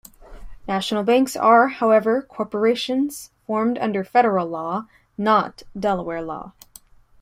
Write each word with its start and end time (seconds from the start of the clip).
National 0.67 1.03
banks 1.03 1.35
are, 1.35 1.67
however, 1.67 2.23
corporations 2.23 3.29
formed 3.45 3.77
under 3.77 4.03
federal 4.03 4.47
law, 4.47 4.87
not 5.15 5.61
Delaware 5.79 6.23
law. 6.23 6.53